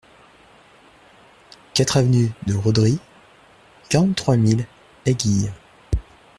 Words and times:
quatre 1.75 1.97
avenue 1.97 2.31
de 2.47 2.55
Roderie, 2.55 2.97
quarante-trois 3.87 4.35
mille 4.35 4.65
Aiguilhe 5.05 5.53